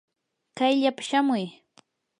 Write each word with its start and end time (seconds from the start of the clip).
kayllapa 0.57 1.01
shamuy. 1.09 1.45